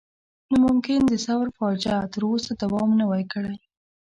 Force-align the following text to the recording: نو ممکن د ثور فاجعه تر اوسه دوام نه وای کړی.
نو 0.49 0.55
ممکن 0.65 0.99
د 1.07 1.13
ثور 1.25 1.45
فاجعه 1.57 2.01
تر 2.13 2.21
اوسه 2.29 2.51
دوام 2.63 2.89
نه 2.99 3.05
وای 3.09 3.23
کړی. 3.33 3.55